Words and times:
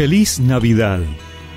Feliz 0.00 0.40
Navidad. 0.40 1.00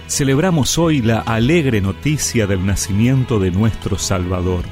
Celebramos 0.07 0.77
hoy 0.77 1.01
la 1.01 1.19
alegre 1.19 1.79
noticia 1.79 2.45
del 2.45 2.65
nacimiento 2.65 3.39
de 3.39 3.51
nuestro 3.51 3.97
Salvador. 3.97 4.65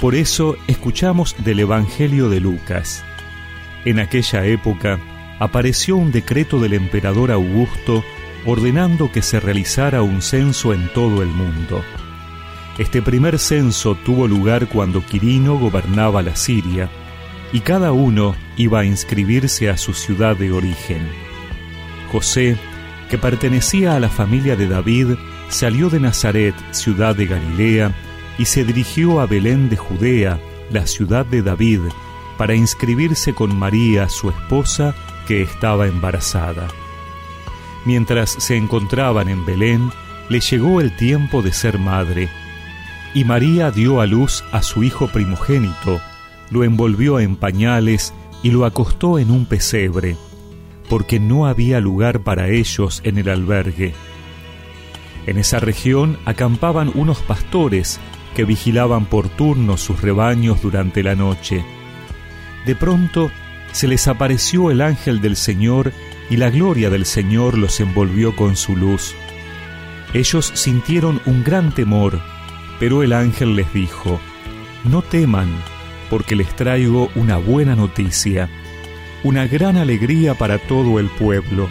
Por 0.00 0.14
eso 0.14 0.56
escuchamos 0.68 1.34
del 1.38 1.58
Evangelio 1.58 2.30
de 2.30 2.38
Lucas. 2.38 3.04
En 3.84 3.98
aquella 3.98 4.46
época 4.46 5.00
apareció 5.40 5.96
un 5.96 6.12
decreto 6.12 6.60
del 6.60 6.74
emperador 6.74 7.32
Augusto 7.32 8.04
ordenando 8.46 9.10
que 9.10 9.22
se 9.22 9.40
realizara 9.40 10.02
un 10.02 10.22
censo 10.22 10.72
en 10.72 10.86
todo 10.92 11.24
el 11.24 11.28
mundo. 11.28 11.82
Este 12.78 13.02
primer 13.02 13.40
censo 13.40 13.96
tuvo 13.96 14.28
lugar 14.28 14.68
cuando 14.68 15.04
Quirino 15.04 15.58
gobernaba 15.58 16.22
la 16.22 16.36
Siria, 16.36 16.88
y 17.52 17.62
cada 17.62 17.90
uno 17.90 18.36
iba 18.56 18.78
a 18.78 18.84
inscribirse 18.84 19.70
a 19.70 19.76
su 19.76 19.92
ciudad 19.92 20.36
de 20.36 20.52
origen. 20.52 21.02
José, 22.12 22.58
que 23.12 23.18
pertenecía 23.18 23.94
a 23.94 24.00
la 24.00 24.08
familia 24.08 24.56
de 24.56 24.66
David, 24.66 25.16
salió 25.50 25.90
de 25.90 26.00
Nazaret, 26.00 26.54
ciudad 26.70 27.14
de 27.14 27.26
Galilea, 27.26 27.94
y 28.38 28.46
se 28.46 28.64
dirigió 28.64 29.20
a 29.20 29.26
Belén 29.26 29.68
de 29.68 29.76
Judea, 29.76 30.40
la 30.70 30.86
ciudad 30.86 31.26
de 31.26 31.42
David, 31.42 31.80
para 32.38 32.54
inscribirse 32.54 33.34
con 33.34 33.54
María, 33.54 34.08
su 34.08 34.30
esposa, 34.30 34.94
que 35.28 35.42
estaba 35.42 35.88
embarazada. 35.88 36.68
Mientras 37.84 38.30
se 38.30 38.56
encontraban 38.56 39.28
en 39.28 39.44
Belén, 39.44 39.90
le 40.30 40.40
llegó 40.40 40.80
el 40.80 40.96
tiempo 40.96 41.42
de 41.42 41.52
ser 41.52 41.78
madre, 41.78 42.30
y 43.12 43.24
María 43.24 43.70
dio 43.70 44.00
a 44.00 44.06
luz 44.06 44.42
a 44.52 44.62
su 44.62 44.84
hijo 44.84 45.06
primogénito, 45.08 46.00
lo 46.50 46.64
envolvió 46.64 47.20
en 47.20 47.36
pañales 47.36 48.14
y 48.42 48.52
lo 48.52 48.64
acostó 48.64 49.18
en 49.18 49.30
un 49.30 49.44
pesebre, 49.44 50.16
porque 50.88 51.20
no 51.20 51.46
había 51.46 51.80
lugar 51.80 52.20
para 52.20 52.48
ellos 52.48 53.00
en 53.04 53.18
el 53.18 53.28
albergue. 53.28 53.94
En 55.26 55.38
esa 55.38 55.60
región 55.60 56.18
acampaban 56.24 56.90
unos 56.94 57.18
pastores 57.20 58.00
que 58.34 58.44
vigilaban 58.44 59.06
por 59.06 59.28
turno 59.28 59.76
sus 59.76 60.00
rebaños 60.00 60.62
durante 60.62 61.02
la 61.02 61.14
noche. 61.14 61.64
De 62.66 62.74
pronto 62.74 63.30
se 63.72 63.88
les 63.88 64.08
apareció 64.08 64.70
el 64.70 64.80
ángel 64.80 65.20
del 65.20 65.36
Señor 65.36 65.92
y 66.30 66.36
la 66.36 66.50
gloria 66.50 66.90
del 66.90 67.06
Señor 67.06 67.58
los 67.58 67.80
envolvió 67.80 68.34
con 68.36 68.56
su 68.56 68.76
luz. 68.76 69.14
Ellos 70.14 70.50
sintieron 70.54 71.20
un 71.26 71.42
gran 71.42 71.74
temor, 71.74 72.20
pero 72.78 73.02
el 73.02 73.12
ángel 73.12 73.56
les 73.56 73.72
dijo, 73.72 74.20
No 74.84 75.02
teman, 75.02 75.48
porque 76.10 76.36
les 76.36 76.54
traigo 76.54 77.10
una 77.14 77.38
buena 77.38 77.74
noticia, 77.76 78.48
una 79.24 79.46
gran 79.46 79.76
alegría 79.76 80.34
para 80.34 80.58
todo 80.58 80.98
el 80.98 81.06
pueblo. 81.06 81.68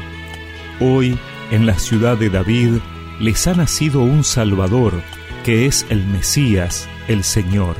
Hoy, 0.79 1.17
en 1.51 1.65
la 1.65 1.77
ciudad 1.77 2.17
de 2.17 2.29
David, 2.29 2.77
les 3.19 3.45
ha 3.47 3.53
nacido 3.53 4.01
un 4.01 4.23
Salvador, 4.23 5.01
que 5.43 5.65
es 5.65 5.85
el 5.89 6.05
Mesías, 6.05 6.87
el 7.07 7.23
Señor. 7.23 7.75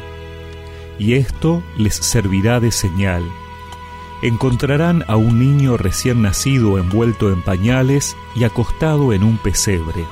Y 0.99 1.13
esto 1.13 1.63
les 1.77 1.95
servirá 1.95 2.59
de 2.59 2.71
señal. 2.71 3.23
Encontrarán 4.21 5.03
a 5.07 5.15
un 5.15 5.39
niño 5.39 5.77
recién 5.77 6.21
nacido 6.21 6.77
envuelto 6.77 7.31
en 7.31 7.41
pañales 7.41 8.15
y 8.35 8.43
acostado 8.43 9.13
en 9.13 9.23
un 9.23 9.37
pesebre. 9.37 10.05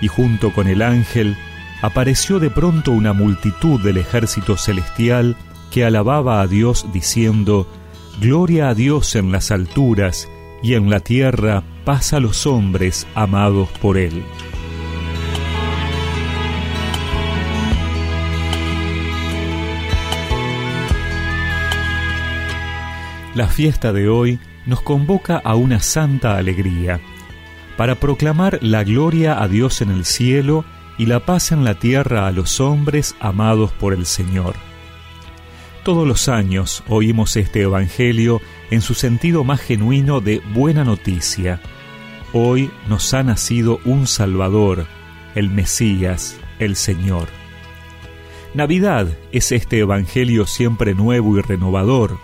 Y 0.00 0.08
junto 0.08 0.52
con 0.52 0.66
el 0.66 0.82
ángel 0.82 1.36
apareció 1.82 2.40
de 2.40 2.50
pronto 2.50 2.90
una 2.90 3.12
multitud 3.12 3.80
del 3.80 3.98
ejército 3.98 4.56
celestial 4.56 5.36
que 5.70 5.84
alababa 5.84 6.40
a 6.40 6.48
Dios 6.48 6.86
diciendo, 6.92 7.68
Gloria 8.20 8.68
a 8.68 8.74
Dios 8.74 9.16
en 9.16 9.32
las 9.32 9.50
alturas 9.50 10.30
y 10.62 10.74
en 10.74 10.90
la 10.90 11.00
tierra 11.00 11.62
paz 11.86 12.12
a 12.12 12.20
los 12.20 12.46
hombres 12.46 13.06
amados 13.14 13.70
por 13.80 13.96
Él. 13.96 14.22
La 23.34 23.46
fiesta 23.46 23.94
de 23.94 24.10
hoy 24.10 24.38
nos 24.66 24.82
convoca 24.82 25.38
a 25.42 25.54
una 25.54 25.80
santa 25.80 26.36
alegría, 26.36 27.00
para 27.78 27.94
proclamar 27.94 28.58
la 28.60 28.84
gloria 28.84 29.42
a 29.42 29.48
Dios 29.48 29.80
en 29.80 29.90
el 29.90 30.04
cielo 30.04 30.66
y 30.98 31.06
la 31.06 31.24
paz 31.24 31.52
en 31.52 31.64
la 31.64 31.78
tierra 31.78 32.26
a 32.26 32.32
los 32.32 32.60
hombres 32.60 33.16
amados 33.18 33.72
por 33.72 33.94
el 33.94 34.04
Señor. 34.04 34.69
Todos 35.82 36.06
los 36.06 36.28
años 36.28 36.82
oímos 36.88 37.36
este 37.36 37.62
Evangelio 37.62 38.42
en 38.70 38.82
su 38.82 38.92
sentido 38.92 39.44
más 39.44 39.60
genuino 39.60 40.20
de 40.20 40.42
buena 40.52 40.84
noticia. 40.84 41.60
Hoy 42.34 42.70
nos 42.86 43.14
ha 43.14 43.22
nacido 43.22 43.80
un 43.86 44.06
Salvador, 44.06 44.86
el 45.34 45.48
Mesías, 45.48 46.36
el 46.58 46.76
Señor. 46.76 47.28
Navidad 48.52 49.08
es 49.32 49.52
este 49.52 49.78
Evangelio 49.78 50.46
siempre 50.46 50.94
nuevo 50.94 51.38
y 51.38 51.40
renovador, 51.40 52.18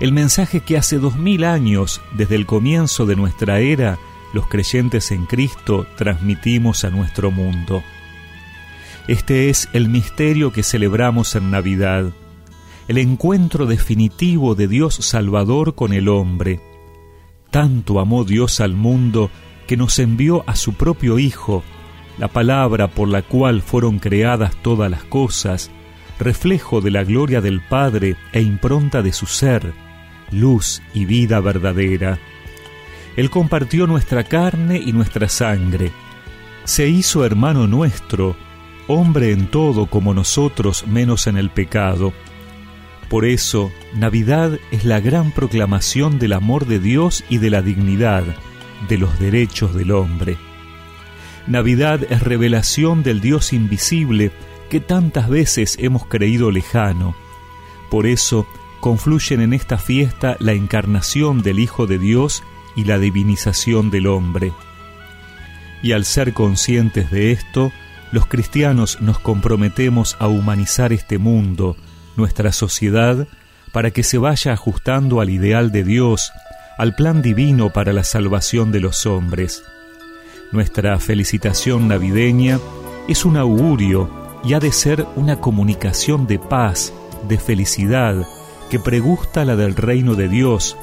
el 0.00 0.12
mensaje 0.12 0.60
que 0.60 0.76
hace 0.76 0.98
dos 0.98 1.16
mil 1.16 1.44
años, 1.44 2.00
desde 2.12 2.36
el 2.36 2.46
comienzo 2.46 3.06
de 3.06 3.16
nuestra 3.16 3.60
era, 3.60 3.98
los 4.32 4.46
creyentes 4.48 5.10
en 5.10 5.26
Cristo 5.26 5.86
transmitimos 5.96 6.84
a 6.84 6.90
nuestro 6.90 7.30
mundo. 7.30 7.82
Este 9.06 9.50
es 9.50 9.68
el 9.72 9.88
misterio 9.88 10.52
que 10.52 10.62
celebramos 10.62 11.34
en 11.36 11.50
Navidad, 11.50 12.12
el 12.88 12.98
encuentro 12.98 13.66
definitivo 13.66 14.54
de 14.54 14.68
Dios 14.68 14.96
Salvador 14.96 15.74
con 15.74 15.92
el 15.92 16.08
hombre. 16.08 16.60
Tanto 17.50 18.00
amó 18.00 18.24
Dios 18.24 18.60
al 18.60 18.74
mundo 18.74 19.30
que 19.66 19.76
nos 19.76 19.98
envió 19.98 20.44
a 20.46 20.56
su 20.56 20.74
propio 20.74 21.18
Hijo, 21.18 21.62
la 22.18 22.28
palabra 22.28 22.88
por 22.88 23.08
la 23.08 23.22
cual 23.22 23.62
fueron 23.62 23.98
creadas 23.98 24.54
todas 24.62 24.90
las 24.90 25.04
cosas, 25.04 25.70
reflejo 26.18 26.80
de 26.80 26.90
la 26.90 27.04
gloria 27.04 27.40
del 27.40 27.60
Padre 27.60 28.16
e 28.32 28.40
impronta 28.40 29.02
de 29.02 29.12
su 29.12 29.26
ser, 29.26 29.72
luz 30.30 30.82
y 30.92 31.06
vida 31.06 31.40
verdadera. 31.40 32.18
Él 33.16 33.30
compartió 33.30 33.86
nuestra 33.86 34.24
carne 34.24 34.78
y 34.84 34.92
nuestra 34.92 35.28
sangre, 35.28 35.92
se 36.64 36.88
hizo 36.88 37.26
hermano 37.26 37.66
nuestro, 37.66 38.36
hombre 38.88 39.32
en 39.32 39.48
todo 39.48 39.86
como 39.86 40.14
nosotros 40.14 40.86
menos 40.86 41.26
en 41.26 41.36
el 41.36 41.50
pecado. 41.50 42.12
Por 43.08 43.24
eso, 43.24 43.70
Navidad 43.94 44.58
es 44.70 44.84
la 44.84 45.00
gran 45.00 45.30
proclamación 45.30 46.18
del 46.18 46.32
amor 46.32 46.66
de 46.66 46.78
Dios 46.78 47.24
y 47.28 47.38
de 47.38 47.50
la 47.50 47.62
dignidad, 47.62 48.24
de 48.88 48.98
los 48.98 49.18
derechos 49.18 49.74
del 49.74 49.92
hombre. 49.92 50.36
Navidad 51.46 52.00
es 52.10 52.22
revelación 52.22 53.02
del 53.02 53.20
Dios 53.20 53.52
invisible 53.52 54.32
que 54.70 54.80
tantas 54.80 55.28
veces 55.28 55.76
hemos 55.78 56.06
creído 56.06 56.50
lejano. 56.50 57.14
Por 57.90 58.06
eso, 58.06 58.46
confluyen 58.80 59.40
en 59.40 59.52
esta 59.52 59.78
fiesta 59.78 60.36
la 60.40 60.52
encarnación 60.52 61.42
del 61.42 61.58
Hijo 61.58 61.86
de 61.86 61.98
Dios 61.98 62.42
y 62.74 62.84
la 62.84 62.98
divinización 62.98 63.90
del 63.90 64.06
hombre. 64.06 64.52
Y 65.82 65.92
al 65.92 66.04
ser 66.06 66.32
conscientes 66.32 67.10
de 67.10 67.30
esto, 67.30 67.72
los 68.10 68.26
cristianos 68.26 69.00
nos 69.00 69.18
comprometemos 69.18 70.16
a 70.18 70.28
humanizar 70.28 70.92
este 70.92 71.18
mundo, 71.18 71.76
nuestra 72.16 72.52
sociedad, 72.52 73.26
para 73.72 73.90
que 73.90 74.02
se 74.02 74.18
vaya 74.18 74.52
ajustando 74.52 75.20
al 75.20 75.30
ideal 75.30 75.72
de 75.72 75.84
Dios, 75.84 76.32
al 76.78 76.94
plan 76.94 77.22
divino 77.22 77.70
para 77.70 77.92
la 77.92 78.04
salvación 78.04 78.72
de 78.72 78.80
los 78.80 79.06
hombres. 79.06 79.62
Nuestra 80.52 80.98
felicitación 81.00 81.88
navideña 81.88 82.60
es 83.08 83.24
un 83.24 83.36
augurio 83.36 84.10
y 84.44 84.54
ha 84.54 84.60
de 84.60 84.72
ser 84.72 85.06
una 85.16 85.40
comunicación 85.40 86.26
de 86.26 86.38
paz, 86.38 86.92
de 87.28 87.38
felicidad, 87.38 88.26
que 88.70 88.78
pregusta 88.78 89.44
la 89.44 89.56
del 89.56 89.74
reino 89.74 90.14
de 90.14 90.28
Dios, 90.28 90.76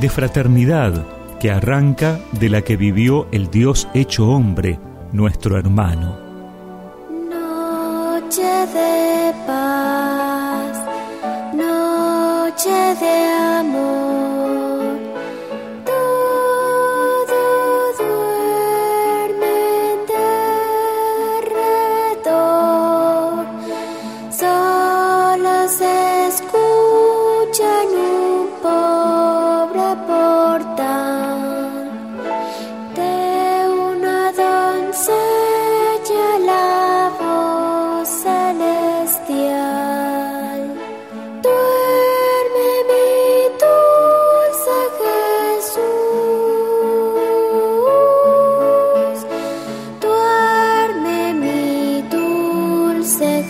de 0.00 0.08
fraternidad, 0.10 1.06
que 1.40 1.50
arranca 1.50 2.20
de 2.32 2.48
la 2.48 2.62
que 2.62 2.76
vivió 2.76 3.28
el 3.32 3.50
Dios 3.50 3.88
hecho 3.94 4.28
hombre, 4.28 4.78
nuestro 5.12 5.58
hermano 5.58 6.24
de 8.36 9.34
paz, 9.46 10.33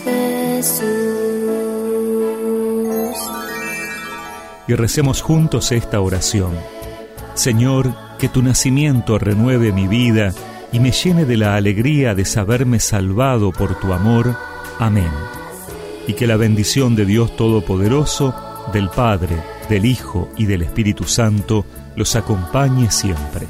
Jesús. 0.04 1.14
Y 4.66 4.74
recemos 4.74 5.20
juntos 5.22 5.72
esta 5.72 6.00
oración. 6.00 6.52
Señor, 7.34 7.94
que 8.18 8.28
tu 8.28 8.42
nacimiento 8.42 9.18
renueve 9.18 9.72
mi 9.72 9.88
vida 9.88 10.32
y 10.72 10.80
me 10.80 10.92
llene 10.92 11.24
de 11.24 11.36
la 11.36 11.56
alegría 11.56 12.14
de 12.14 12.24
saberme 12.24 12.80
salvado 12.80 13.52
por 13.52 13.78
tu 13.78 13.92
amor. 13.92 14.36
Amén. 14.78 15.10
Y 16.06 16.14
que 16.14 16.26
la 16.26 16.36
bendición 16.36 16.96
de 16.96 17.04
Dios 17.04 17.36
Todopoderoso, 17.36 18.34
del 18.72 18.88
Padre, 18.88 19.36
del 19.68 19.84
Hijo 19.84 20.30
y 20.36 20.46
del 20.46 20.62
Espíritu 20.62 21.04
Santo 21.04 21.64
los 21.96 22.16
acompañe 22.16 22.90
siempre. 22.90 23.46